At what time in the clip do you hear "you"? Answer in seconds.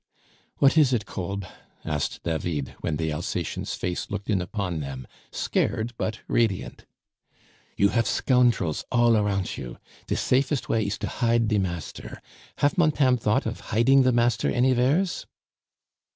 7.77-7.89, 9.59-9.77